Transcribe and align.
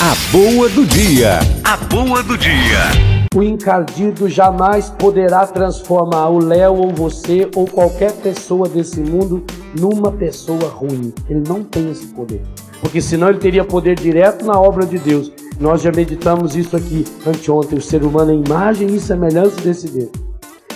A 0.00 0.14
boa 0.30 0.68
do 0.68 0.86
dia. 0.86 1.40
A 1.64 1.76
boa 1.76 2.22
do 2.22 2.38
dia. 2.38 3.26
O 3.34 3.42
encardido 3.42 4.28
jamais 4.28 4.90
poderá 4.90 5.44
transformar 5.44 6.28
o 6.28 6.38
Léo 6.38 6.74
ou 6.74 6.94
você 6.94 7.50
ou 7.56 7.66
qualquer 7.66 8.12
pessoa 8.12 8.68
desse 8.68 9.00
mundo 9.00 9.42
numa 9.76 10.12
pessoa 10.12 10.68
ruim. 10.68 11.12
Ele 11.28 11.42
não 11.48 11.64
tem 11.64 11.90
esse 11.90 12.06
poder. 12.06 12.40
Porque 12.80 13.00
senão 13.00 13.28
ele 13.28 13.38
teria 13.38 13.64
poder 13.64 13.96
direto 13.96 14.46
na 14.46 14.56
obra 14.56 14.86
de 14.86 14.98
Deus. 14.98 15.32
Nós 15.58 15.82
já 15.82 15.90
meditamos 15.90 16.54
isso 16.54 16.76
aqui 16.76 17.04
anteontem. 17.26 17.76
O 17.76 17.82
ser 17.82 18.04
humano 18.04 18.30
é 18.30 18.34
imagem 18.36 18.86
e 18.94 19.00
semelhança 19.00 19.60
desse 19.62 19.88
Deus. 19.88 20.12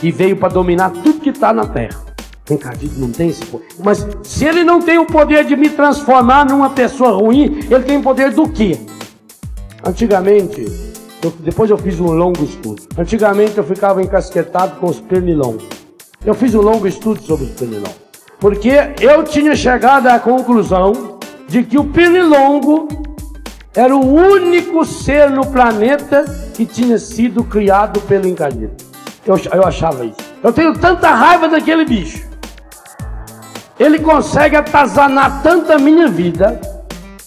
E 0.03 0.11
veio 0.11 0.37
para 0.37 0.53
dominar 0.53 0.91
tudo 0.91 1.21
que 1.21 1.31
está 1.31 1.53
na 1.53 1.69
terra. 1.69 2.01
Encardido 2.51 2.99
não 2.99 3.13
tem 3.13 3.29
esse 3.29 3.47
poder. 3.47 3.69
Mas 3.85 4.05
se 4.25 4.45
ele 4.45 4.65
não 4.65 4.83
tem 4.83 4.99
o 4.99 5.07
poder 5.07 5.45
de 5.45 5.55
me 5.55 5.71
transformar 5.71 6.45
numa 6.45 6.71
pessoa 6.71 7.13
ruim, 7.13 7.61
ele 7.71 7.85
tem 7.85 7.99
o 7.99 8.03
poder 8.03 8.33
do 8.33 8.49
quê? 8.49 8.81
Antigamente, 9.85 10.65
eu, 11.23 11.33
depois 11.41 11.69
eu 11.69 11.77
fiz 11.77 11.99
um 11.99 12.13
longo 12.13 12.45
estudo. 12.45 12.83
Antigamente 12.97 13.59
eu 13.59 13.65
ficava 13.65 14.01
encasquetado 14.01 14.77
com 14.77 14.87
os 14.87 15.01
pernilongos. 15.01 15.65
Eu 16.25 16.35
fiz 16.35 16.55
um 16.55 16.61
longo 16.61 16.87
estudo 16.87 17.21
sobre 17.21 17.47
os 17.47 17.51
pernilongos. 17.53 18.01
Porque 18.39 18.73
eu 19.01 19.25
tinha 19.25 19.57
chegado 19.57 20.07
à 20.07 20.21
conclusão 20.21 21.19
de 21.49 21.65
que 21.65 21.79
o 21.79 21.85
pernilongo 21.85 22.89
era 23.75 23.95
o 23.95 24.05
único 24.05 24.85
ser 24.85 25.31
no 25.31 25.47
planeta 25.47 26.25
que 26.55 26.65
tinha 26.65 26.99
sido 26.99 27.43
criado 27.43 28.01
pelo 28.03 28.29
encardido. 28.29 28.73
Eu, 29.27 29.37
eu 29.53 29.65
achava 29.65 30.05
isso. 30.05 30.17
Eu 30.43 30.53
tenho 30.53 30.75
tanta 30.79 31.09
raiva 31.11 31.49
daquele 31.49 31.85
bicho. 31.85 32.29
Ele 33.79 33.99
consegue 33.99 34.55
atazanar 34.55 35.43
tanto 35.43 35.73
a 35.73 35.79
minha 35.79 36.07
vida. 36.07 36.61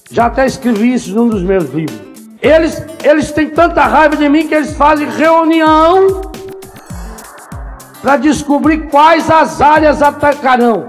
Já 0.09 0.27
até 0.27 0.45
escrevi 0.45 0.93
isso 0.93 1.13
num 1.13 1.27
dos 1.27 1.43
meus 1.43 1.69
livros. 1.73 2.14
Eles, 2.45 2.79
eles 3.03 3.31
têm 3.31 3.49
tanta 3.49 3.81
raiva 3.81 4.15
de 4.15 4.29
mim 4.29 4.47
que 4.47 4.53
eles 4.53 4.75
fazem 4.75 5.09
reunião 5.09 6.21
para 8.03 8.17
descobrir 8.17 8.87
quais 8.87 9.31
as 9.31 9.59
áreas 9.61 9.99
atacarão. 9.99 10.85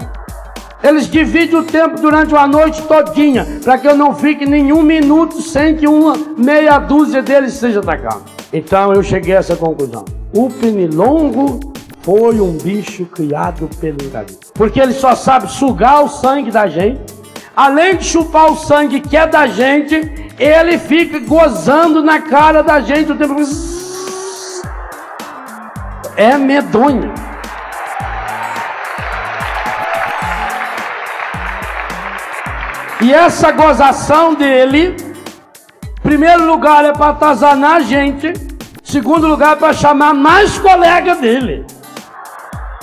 Eles 0.83 1.09
dividem 1.09 1.55
o 1.55 1.63
tempo 1.63 1.99
durante 1.99 2.31
uma 2.31 2.45
noite 2.45 2.79
todinha, 2.83 3.43
para 3.63 3.79
que 3.79 3.87
eu 3.87 3.95
não 3.95 4.13
fique 4.13 4.45
nenhum 4.45 4.83
minuto 4.83 5.41
sem 5.41 5.75
que 5.75 5.87
uma 5.87 6.13
meia 6.37 6.77
dúzia 6.77 7.23
deles 7.23 7.53
seja 7.53 7.79
atacado. 7.79 8.21
Então 8.53 8.93
eu 8.93 9.01
cheguei 9.01 9.35
a 9.35 9.39
essa 9.39 9.55
conclusão. 9.55 10.05
O 10.31 10.51
pernilongo 10.51 11.59
foi 12.03 12.39
um 12.39 12.55
bicho 12.55 13.03
criado 13.05 13.67
pelo 13.81 13.97
engano. 14.03 14.27
Porque 14.53 14.79
ele 14.79 14.93
só 14.93 15.15
sabe 15.15 15.51
sugar 15.51 16.03
o 16.03 16.07
sangue 16.07 16.51
da 16.51 16.67
gente. 16.67 17.01
Além 17.55 17.95
de 17.95 18.03
chupar 18.05 18.51
o 18.51 18.55
sangue 18.55 18.99
que 18.99 19.17
é 19.17 19.25
da 19.25 19.47
gente, 19.47 20.26
ele 20.37 20.77
fica 20.77 21.19
gozando 21.19 22.03
na 22.03 22.21
cara 22.21 22.61
da 22.61 22.79
gente 22.79 23.11
o 23.11 23.15
tempo. 23.15 23.35
É 26.15 26.37
medonho. 26.37 27.13
E 33.01 33.13
essa 33.13 33.51
gozação 33.51 34.33
dele, 34.33 34.95
primeiro 36.01 36.45
lugar 36.45 36.83
é 36.83 36.93
para 36.93 37.11
atazanar 37.11 37.75
a 37.75 37.79
gente, 37.81 38.33
segundo 38.83 39.27
lugar 39.27 39.53
é 39.53 39.55
para 39.55 39.73
chamar 39.73 40.13
mais 40.13 40.57
colega 40.57 41.15
dele. 41.15 41.65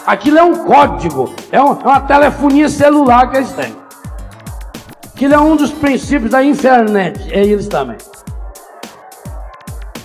Aquilo 0.07 0.39
é 0.39 0.43
um 0.43 0.65
código, 0.65 1.35
é, 1.51 1.61
uma 1.61 2.01
telefonia 2.01 2.69
celular 2.69 3.31
que 3.31 3.39
eles 3.39 3.53
têm 3.53 3.84
que 5.15 5.25
ele 5.25 5.35
é 5.35 5.39
um 5.39 5.57
dos 5.57 5.71
princípios 5.71 6.31
da 6.31 6.43
internet. 6.43 7.33
É 7.33 7.45
eles 7.45 7.69
também. 7.69 7.97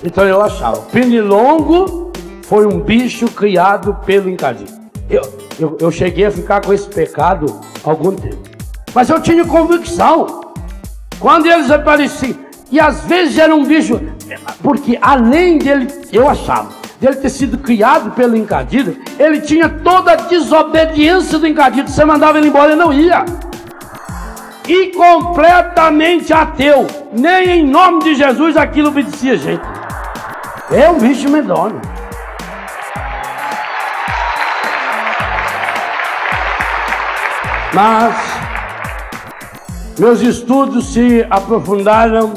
Então 0.04 0.26
eu 0.26 0.42
achava, 0.42 0.78
pernilongo 0.84 2.12
foi 2.44 2.66
um 2.66 2.80
bicho 2.80 3.28
criado 3.28 3.96
pelo 4.06 4.30
encardido. 4.30 4.72
Eu, 5.10 5.22
eu, 5.60 5.78
eu 5.80 5.92
cheguei 5.92 6.26
a 6.26 6.32
ficar 6.32 6.62
com 6.62 6.74
esse 6.74 6.88
pecado 6.88 7.60
algum 7.84 8.16
tempo. 8.16 8.50
Mas 8.94 9.10
eu 9.10 9.22
tinha 9.22 9.46
convicção. 9.46 10.42
Quando 11.20 11.48
eles 11.48 11.70
apareciam, 11.70 12.38
e 12.72 12.80
às 12.80 13.02
vezes 13.02 13.38
era 13.38 13.54
um 13.54 13.66
bicho, 13.66 14.00
porque 14.64 14.98
além 15.02 15.58
dele, 15.58 15.88
eu 16.14 16.30
achava, 16.30 16.70
dele 17.02 17.18
ter 17.18 17.30
sido 17.30 17.58
criado 17.58 18.12
pelo 18.12 18.38
encadido, 18.38 18.96
ele 19.18 19.42
tinha 19.42 19.68
toda 19.68 20.14
a 20.14 20.16
desobediência 20.16 21.38
do 21.38 21.46
encadido. 21.46 21.90
Você 21.90 22.06
mandava 22.06 22.38
ele 22.38 22.48
embora, 22.48 22.72
ele 22.72 22.80
não 22.80 22.94
ia 22.94 23.26
e 24.70 24.92
completamente 24.92 26.32
ateu. 26.32 26.86
Nem 27.12 27.50
em 27.50 27.68
nome 27.68 28.04
de 28.04 28.16
Jesus 28.16 28.56
aquilo 28.56 28.90
obedecia 28.90 29.36
gente. 29.36 29.64
É 30.72 30.88
um 30.90 31.00
bicho 31.00 31.28
medonho. 31.28 31.82
Mas 37.74 38.16
meus 39.98 40.22
estudos 40.22 40.94
se 40.94 41.26
aprofundaram 41.30 42.34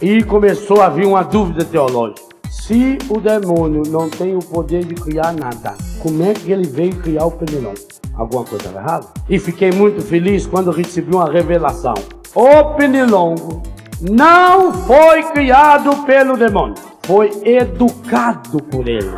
e 0.00 0.22
começou 0.24 0.82
a 0.82 0.88
vir 0.88 1.06
uma 1.06 1.22
dúvida 1.22 1.64
teológica. 1.64 2.22
Se 2.50 2.96
o 3.10 3.20
demônio 3.20 3.82
não 3.86 4.08
tem 4.08 4.34
o 4.34 4.40
poder 4.40 4.84
de 4.84 4.94
criar 4.94 5.32
nada, 5.32 5.74
como 6.02 6.22
é 6.22 6.32
que 6.32 6.50
ele 6.50 6.66
veio 6.66 6.96
criar 6.96 7.26
o 7.26 7.30
pernilongo? 7.30 7.93
Alguma 8.16 8.44
coisa 8.44 8.68
errada. 8.68 9.06
E 9.28 9.38
fiquei 9.38 9.72
muito 9.72 10.02
feliz 10.02 10.46
quando 10.46 10.70
recebi 10.70 11.14
uma 11.14 11.30
revelação. 11.30 11.94
O 12.34 12.64
pernilongo 12.76 13.62
não 14.00 14.72
foi 14.72 15.22
criado 15.24 16.04
pelo 16.04 16.36
demônio, 16.36 16.74
foi 17.04 17.30
educado 17.44 18.62
por 18.64 18.88
ele. 18.88 19.14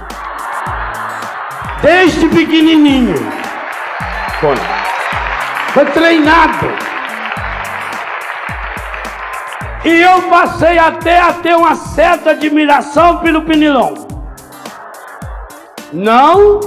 Desde 1.83 2.29
pequenininho. 2.29 3.17
Foi. 4.41 4.57
Foi 5.73 5.87
treinado. 5.87 6.67
E 9.85 10.01
eu 10.01 10.23
passei 10.23 10.79
até 10.79 11.21
a 11.21 11.33
ter 11.35 11.55
uma 11.55 11.75
certa 11.75 12.31
admiração 12.31 13.19
pelo 13.19 13.43
pernilongo. 13.43 14.07
Não 15.93 16.61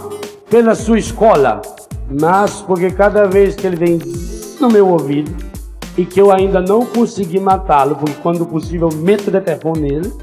pela 0.49 0.73
sua 0.73 0.97
escola, 0.97 1.61
mas 2.09 2.61
porque 2.61 2.89
cada 2.89 3.25
vez 3.27 3.55
que 3.55 3.67
ele 3.67 3.75
vem 3.75 3.99
no 4.59 4.69
meu 4.69 4.87
ouvido 4.87 5.35
e 5.97 6.05
que 6.05 6.19
eu 6.19 6.31
ainda 6.31 6.61
não 6.61 6.85
consegui 6.85 7.39
matá-lo, 7.39 7.95
porque 7.95 8.15
quando 8.21 8.45
possível 8.45 8.89
eu 8.91 8.97
meto 8.97 9.29
de 9.29 9.41
telefone 9.41 9.81
nele, 9.81 10.13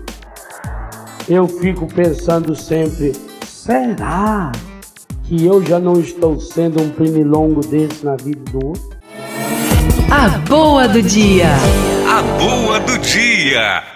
eu 1.29 1.47
fico 1.47 1.87
pensando 1.87 2.55
sempre: 2.55 3.13
será 3.45 4.53
que 5.25 5.45
eu 5.45 5.65
já 5.65 5.79
não 5.79 6.01
estou 6.01 6.39
sendo 6.41 6.81
um 6.81 6.91
pernilongo 6.91 7.61
desse 7.61 8.05
na 8.05 8.17
vida 8.17 8.41
do 8.51 8.67
outro? 8.67 8.97
A 10.11 10.29
boa 10.49 10.87
do 10.87 11.03
dia. 11.03 11.49
A 12.09 12.23
boa 12.39 12.79
do 12.81 12.97
dia. 12.99 13.96